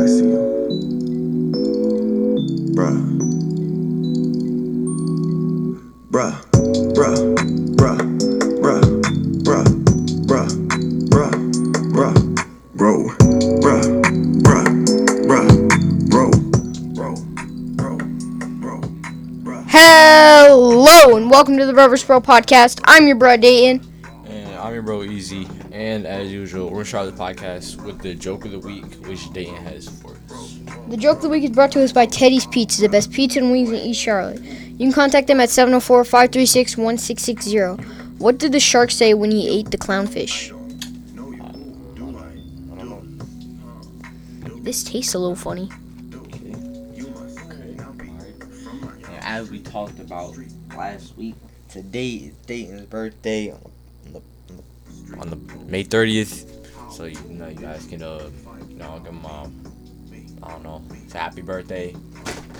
[0.00, 0.32] backseat.
[2.74, 2.96] Bruh.
[6.10, 6.34] Bruh.
[6.96, 7.18] Bruh.
[7.76, 8.00] Bruh.
[8.60, 8.80] Bruh.
[9.44, 9.66] Bruh.
[10.26, 10.48] Bruh.
[11.10, 11.32] Bruh.
[11.92, 12.14] Bruh.
[12.74, 13.10] Bro.
[13.60, 13.84] Bruh.
[14.40, 14.66] Bruh.
[15.28, 15.50] Bruh.
[16.08, 16.30] Bro.
[16.94, 17.96] Bro.
[18.56, 18.80] Bro.
[19.44, 19.64] Bro.
[19.68, 22.80] Hello and welcome to the Brothers Pro Podcast.
[22.84, 23.89] I'm your bro Dayton.
[24.60, 28.14] And I'm your bro Easy, and as usual, we're gonna start the podcast with the
[28.14, 30.58] joke of the week, which Dayton has for us.
[30.88, 33.38] The joke of the week is brought to us by Teddy's Pizza, the best pizza
[33.38, 34.42] and wings in East Charlotte.
[34.42, 38.18] You can contact them at 704-536-1660.
[38.18, 40.52] What did the shark say when he ate the clownfish?
[40.52, 40.56] I
[42.76, 43.00] don't know.
[44.62, 45.70] This tastes a little funny.
[49.06, 50.36] And as we talked about
[50.76, 51.36] last week,
[51.70, 53.60] today is Dayton's birthday on
[54.12, 54.20] the,
[55.18, 55.36] on the,
[55.66, 56.46] May 30th.
[56.92, 58.30] So you know you guys can uh
[58.68, 59.62] you know give him um
[60.42, 61.94] I don't know it's happy birthday.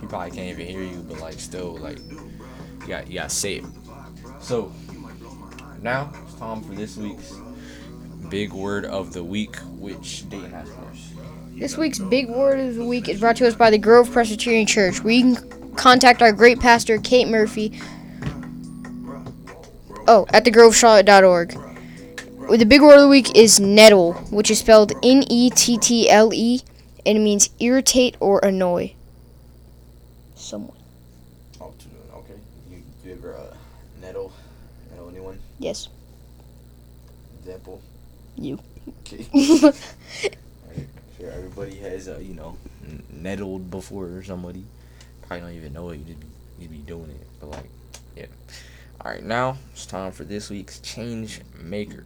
[0.00, 3.62] He probably can't even hear you, but like still like you got you got say.
[4.40, 4.72] So
[5.80, 7.34] now it's time for this week's
[8.28, 11.12] big word of the week, which Dayton has for us.
[11.54, 14.66] This week's big word of the week is brought to us by the Grove Presbyterian
[14.66, 17.78] Church, you can contact our great pastor, Kate Murphy.
[20.08, 21.71] Oh, at thegrovecharlotte.org.
[22.52, 26.10] The big word of the week is nettle, which is spelled N E T T
[26.10, 26.60] L E,
[27.06, 28.94] and it means irritate or annoy
[30.34, 30.76] someone.
[31.62, 31.72] Oh,
[32.12, 32.34] okay.
[32.70, 33.56] You, you ever uh,
[34.02, 34.34] nettle,
[34.90, 35.38] nettle anyone?
[35.58, 35.88] Yes.
[37.40, 37.80] Example.
[38.36, 38.58] You.
[39.00, 39.26] Okay.
[41.18, 42.56] Sure, everybody has, uh, you know,
[43.12, 44.64] nettled before somebody.
[45.20, 45.98] Probably don't even know it.
[45.98, 46.26] You just be,
[46.58, 47.26] you be doing it.
[47.38, 47.70] But like,
[48.16, 48.26] yeah.
[49.00, 52.04] All right, now it's time for this week's change maker.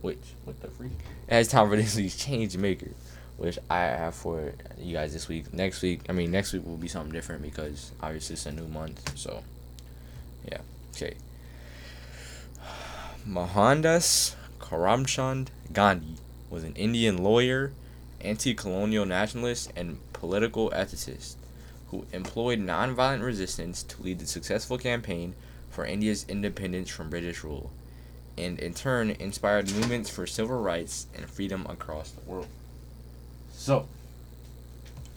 [0.00, 0.92] Which, what the freak?
[1.28, 2.90] For this week's change maker,
[3.36, 5.52] which I have for you guys this week.
[5.52, 8.68] Next week, I mean, next week will be something different because obviously it's a new
[8.68, 9.16] month.
[9.18, 9.42] So,
[10.50, 10.60] yeah.
[10.94, 11.14] Okay.
[13.28, 16.16] Mohandas Karamchand Gandhi
[16.50, 17.72] was an Indian lawyer,
[18.20, 21.36] anti colonial nationalist, and political ethicist
[21.88, 25.34] who employed nonviolent resistance to lead the successful campaign
[25.70, 27.70] for India's independence from British rule,
[28.38, 32.48] and in turn inspired movements for civil rights and freedom across the world.
[33.52, 33.88] So,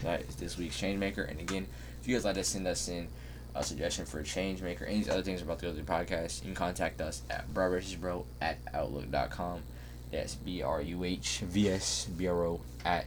[0.00, 1.28] that is this week's Changemaker.
[1.28, 1.66] And again,
[2.00, 3.08] if you guys like to send us in
[3.54, 6.54] a suggestion for a change maker, any other things about the other podcast, you can
[6.54, 9.62] contact us at bro at outlook.com.
[10.10, 13.06] That's B R U H V S B R O at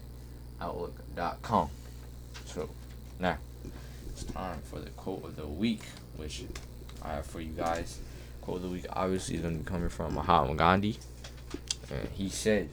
[0.61, 1.69] outlook.com.
[2.45, 2.69] So,
[3.19, 3.37] now,
[4.09, 5.81] it's time for the quote of the week,
[6.17, 6.43] which
[7.01, 7.99] I have for you guys.
[8.43, 10.97] Quote of the week obviously is going to be coming from Mahatma Gandhi.
[11.89, 12.67] And he says,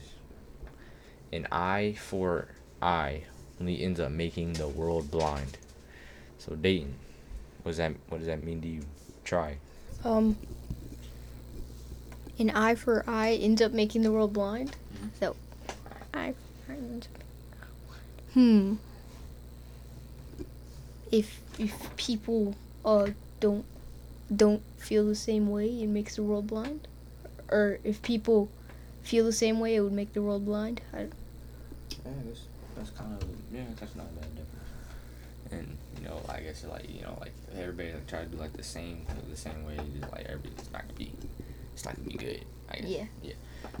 [1.31, 2.49] An eye for
[2.81, 3.23] eye
[3.57, 5.57] only ends up making the world blind.
[6.39, 6.95] So, Dayton,
[7.63, 8.81] what does that, what does that mean to you?
[9.23, 9.59] Try.
[10.03, 10.35] Um,
[12.37, 14.75] an eye for eye ends up making the world blind.
[15.21, 15.37] So,
[16.13, 16.33] eye
[16.65, 17.21] for eye ends up.
[18.33, 18.75] Hmm.
[21.13, 23.07] If if people uh
[23.39, 23.65] don't
[24.35, 26.87] don't feel the same way, it makes the world blind.
[27.49, 28.49] Or if people
[29.03, 30.81] feel the same way, it would make the world blind.
[30.93, 31.01] I,
[31.89, 32.41] Yeah, that's,
[32.75, 35.51] that's kind of yeah, that's not a bad difference.
[35.51, 38.53] And you know, I guess like you know, like everybody like, try to do like
[38.53, 41.11] the same the same way, just, like everybody's not gonna be,
[41.73, 42.45] it's not gonna be good.
[42.69, 42.89] I guess.
[42.89, 43.05] Yeah.
[43.21, 43.33] Yeah.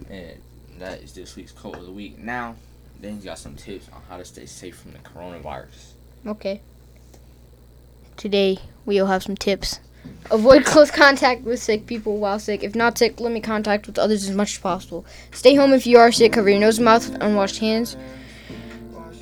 [0.09, 0.41] And
[0.79, 2.17] that is this week's quote of the week.
[2.17, 2.55] Now,
[2.99, 5.93] then you got some tips on how to stay safe from the coronavirus.
[6.25, 6.61] okay.
[8.17, 9.79] Today we'll have some tips.
[10.31, 12.63] Avoid close contact with sick people while sick.
[12.63, 15.05] If not sick, limit contact with others as much as possible.
[15.31, 16.33] Stay home if you are sick.
[16.33, 17.97] Cover your nose and mouth with unwashed hands.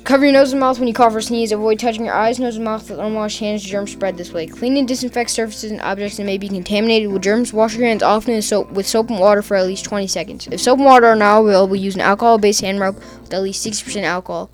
[0.04, 1.52] Cover your nose and mouth when you cough or sneeze.
[1.52, 3.62] Avoid touching your eyes, nose, and mouth with unwashed hands.
[3.62, 4.46] Germs spread this way.
[4.46, 7.52] Clean and disinfect surfaces and objects that may be contaminated with germs.
[7.52, 10.48] Wash your hands often in soap, with soap and water for at least 20 seconds.
[10.50, 13.64] If soap and water are not available, use an alcohol-based hand rub with at least
[13.66, 14.50] 60% alcohol.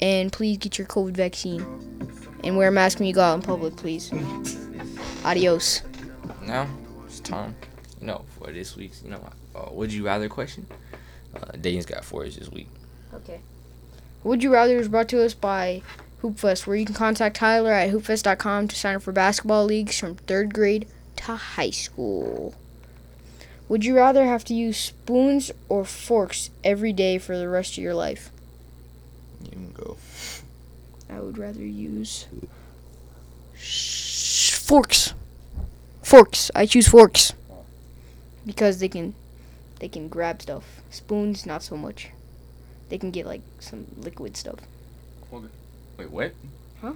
[0.00, 1.64] And please get your COVID vaccine.
[2.42, 4.10] And wear a mask when you go out in public, please.
[5.24, 5.82] Adios.
[6.46, 6.68] Now
[7.06, 7.54] it's time,
[8.00, 10.66] you know, for this week's you know, uh, would you rather question.
[11.34, 12.68] Uh, Dayton's got for us this week.
[13.14, 13.40] Okay.
[14.24, 15.82] Would You Rather is brought to us by
[16.22, 20.16] Hoopfest, where you can contact Tyler at hoopfest.com to sign up for basketball leagues from
[20.16, 20.86] third grade
[21.16, 22.54] to high school.
[23.68, 27.84] Would you rather have to use spoons or forks every day for the rest of
[27.84, 28.30] your life?
[29.44, 29.96] You can go.
[31.08, 32.26] I would rather use
[33.56, 33.99] sh-
[34.70, 35.14] forks.
[36.00, 36.50] Forks.
[36.54, 37.32] I choose forks
[38.46, 39.14] because they can
[39.80, 40.64] they can grab stuff.
[40.90, 42.10] Spoons not so much.
[42.88, 44.60] They can get like some liquid stuff.
[45.98, 46.34] Wait, what?
[46.80, 46.92] Huh?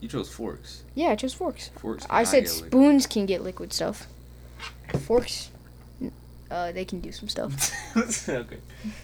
[0.00, 0.82] You chose forks.
[0.94, 1.68] Yeah, I chose forks.
[1.76, 2.06] Forks.
[2.08, 2.72] I said get liquid.
[2.72, 4.06] spoons can get liquid stuff.
[5.06, 5.50] Forks,
[6.50, 7.52] uh, they can do some stuff.
[8.28, 8.60] okay.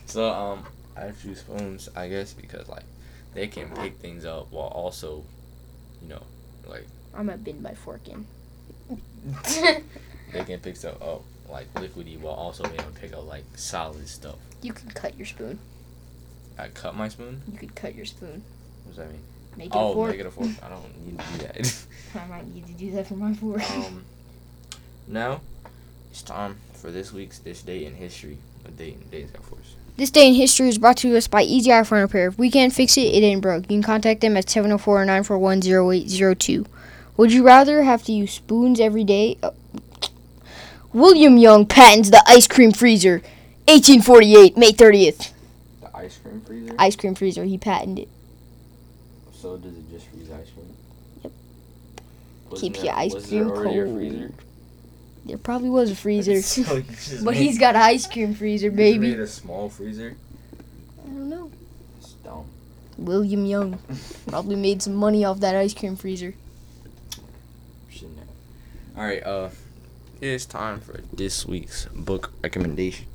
[0.07, 0.65] So um,
[0.97, 2.85] I choose spoons, I guess, because like
[3.35, 5.25] they can pick things up while also,
[6.01, 6.23] you know,
[6.69, 8.27] like I'm a bin by forking.
[10.33, 13.45] they can pick stuff up like liquidy while also being able to pick up like
[13.57, 14.37] solid stuff.
[14.63, 15.59] You can cut your spoon.
[16.59, 17.43] I cut my spoon.
[17.51, 18.43] You could cut your spoon.
[18.85, 19.21] What does that mean?
[19.57, 20.11] Make it a Oh, fork.
[20.13, 20.51] make it a fork.
[20.63, 21.85] I don't need to do that.
[22.15, 23.71] I might need to do that for my fork.
[23.73, 24.05] um,
[25.07, 25.41] now
[26.11, 28.39] it's time for this week's this day in history.
[28.67, 29.75] A date in days got for us?
[29.97, 32.27] This day in history is brought to us by Easy iPhone Repair.
[32.29, 33.63] If we can't fix it, it ain't broke.
[33.65, 36.67] You can contact them at 704-941-0802.
[37.17, 39.39] Would you rather have to use spoons every day?
[39.41, 39.53] Uh,
[40.93, 43.19] William Young patents the ice cream freezer.
[43.69, 45.31] 1848, May 30th.
[45.81, 46.75] The ice cream freezer.
[46.79, 48.09] Ice cream freezer, he patented it.
[49.33, 50.67] So does it just freeze ice cream?
[51.23, 51.33] Yep.
[52.51, 54.33] Wasn't Keeps there- your ice cream cold.
[55.25, 56.43] There probably was a freezer.
[56.43, 56.83] So
[57.25, 59.11] but he's got an ice cream freezer, baby.
[59.11, 60.17] made a small freezer.
[61.03, 61.51] I don't know.
[61.99, 62.47] It's dumb.
[62.99, 63.79] William Young
[64.27, 66.35] probably made some money off that ice cream freezer.
[68.97, 69.23] All right.
[69.25, 69.51] Uh,
[70.21, 73.07] it is time for this week's book recommendation.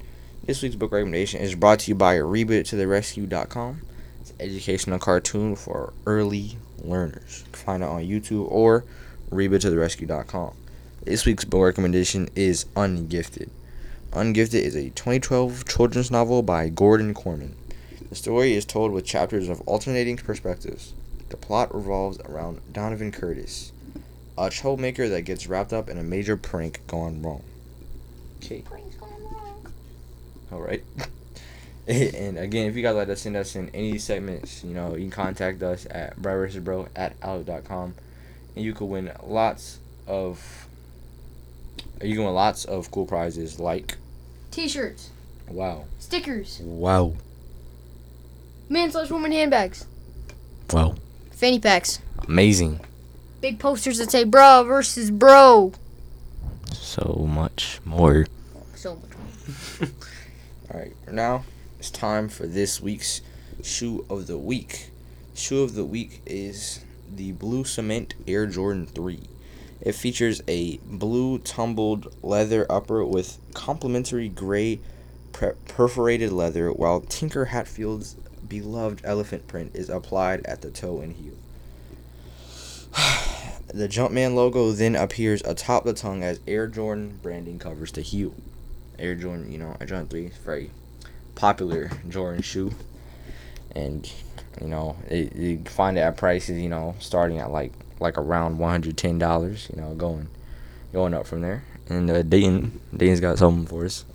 [0.45, 3.81] This week's book recommendation is brought to you by RebootToTheRescue.com.
[4.19, 7.45] It's an educational cartoon for early learners.
[7.53, 8.83] Find it on YouTube or
[9.29, 10.53] RebootToTheRescue.com.
[11.05, 13.49] This week's book recommendation is Ungifted.
[14.11, 17.53] Ungifted is a 2012 children's novel by Gordon Korman.
[18.09, 20.93] The story is told with chapters of alternating perspectives.
[21.29, 23.71] The plot revolves around Donovan Curtis,
[24.37, 27.43] a troublemaker that gets wrapped up in a major prank gone wrong.
[28.43, 28.65] Okay.
[30.51, 30.83] All right.
[31.87, 35.03] and again, if you guys like to send us in any segments, you know, you
[35.03, 37.93] can contact us at bro at outlook.com
[38.57, 40.67] and you could win lots of
[42.01, 43.97] you can win lots of cool prizes like
[44.51, 45.09] T-shirts,
[45.47, 45.85] wow.
[45.99, 47.13] stickers, Wow.
[48.69, 49.85] man slash woman handbags,
[50.71, 50.95] Wow.
[51.31, 52.79] fanny packs, Amazing.
[53.41, 55.73] big posters that say "bro" versus "bro."
[56.73, 58.27] So much more.
[58.75, 59.11] So much.
[59.79, 59.89] more.
[60.73, 61.43] All right, now
[61.79, 63.21] it's time for this week's
[63.63, 64.89] shoe of the week.
[65.33, 66.81] Shoe of the week is
[67.13, 69.21] the Blue Cement Air Jordan 3.
[69.81, 74.79] It features a blue tumbled leather upper with complementary gray
[75.31, 78.15] perforated leather, while Tinker Hatfield's
[78.47, 81.35] beloved elephant print is applied at the toe and heel.
[83.73, 88.33] the Jumpman logo then appears atop the tongue as Air Jordan branding covers the heel.
[88.97, 90.71] Air Jordan, you know, Air Jordan 3 is very
[91.35, 92.71] popular Jordan shoe.
[93.75, 94.11] And,
[94.59, 98.57] you know, it, you find it at prices, you know, starting at like like around
[98.57, 100.27] $110, you know, going
[100.93, 101.63] going up from there.
[101.87, 104.05] And uh, Dayton, Dayton's got something for us.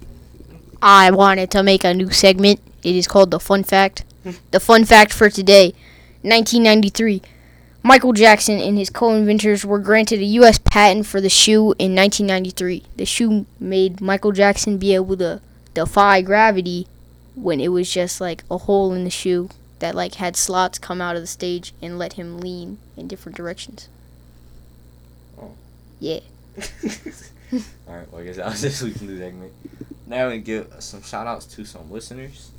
[0.81, 2.61] I wanted to make a new segment.
[2.83, 4.05] It is called the Fun Fact.
[4.51, 5.75] the Fun Fact for today,
[6.23, 7.23] 1993.
[7.83, 10.59] Michael Jackson and his co-inventors were granted a U.S.
[10.59, 12.83] patent for the shoe in 1993.
[12.97, 15.43] The shoe made Michael Jackson be able to
[15.75, 16.87] defy gravity
[17.35, 19.51] when it was just like a hole in the shoe
[19.85, 23.37] that like had slots come out of the stage and let him lean in different
[23.37, 23.91] directions.
[25.39, 25.53] Oh.
[26.01, 26.21] Yeah.
[27.87, 29.53] Alright, well, I guess that was this week's news segment.
[30.07, 32.51] Now we give some shout outs to some listeners.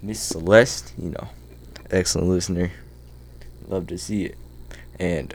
[0.00, 1.28] Miss Celeste, you know,
[1.90, 2.70] excellent listener.
[3.68, 4.38] Love to see it.
[4.98, 5.34] And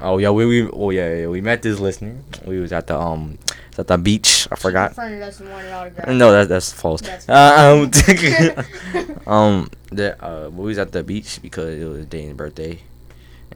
[0.00, 2.14] oh yeah, we, we oh yeah, yeah we met this listener.
[2.44, 3.38] We was at the um
[3.76, 4.43] at the beach.
[4.54, 4.94] I forgot.
[4.94, 6.08] Friend us and wanted autograph.
[6.08, 7.00] No, that that's false.
[7.00, 7.90] That's Uh,
[9.26, 12.78] um, um, the uh, we was at the beach because it was Dane's birthday,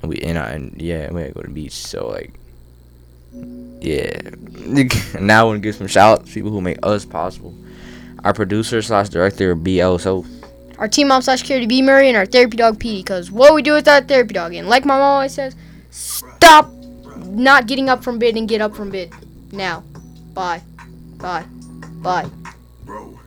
[0.02, 1.74] and we and I and yeah, we had to go to the beach.
[1.74, 2.34] So like,
[3.32, 4.18] yeah.
[5.20, 7.54] now I want to give some shout outs to people who make us possible.
[8.24, 10.26] Our producer slash director BL So
[10.78, 13.04] our team mom slash Carrie B Murray and our therapy dog Petey.
[13.04, 15.54] Cause what we do with that therapy dog, and like my mom always says,
[15.90, 16.72] stop
[17.26, 19.12] not getting up from bed and get up from bed
[19.52, 19.84] now.
[20.34, 20.62] Bye,
[21.18, 21.44] bye,
[22.02, 22.30] bye.
[22.84, 23.18] Bro,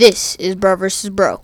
[0.00, 1.42] This is Bro versus Bro.